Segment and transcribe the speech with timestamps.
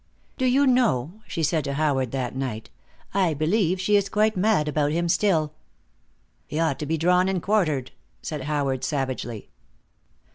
[0.39, 2.71] "Do you know," she said to Howard that night,
[3.13, 5.53] "I believe she is quite mad about him still."
[6.47, 7.91] "He ought to be drawn and quartered,"
[8.23, 9.51] said Howard, savagely.